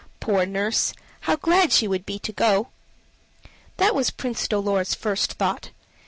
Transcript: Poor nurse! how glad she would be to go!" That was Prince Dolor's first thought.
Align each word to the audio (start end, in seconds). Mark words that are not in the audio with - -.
Poor 0.19 0.47
nurse! 0.47 0.93
how 1.29 1.35
glad 1.35 1.71
she 1.71 1.87
would 1.87 2.07
be 2.07 2.17
to 2.17 2.31
go!" 2.33 2.69
That 3.77 3.93
was 3.93 4.09
Prince 4.09 4.47
Dolor's 4.47 4.95
first 4.95 5.33
thought. 5.33 5.69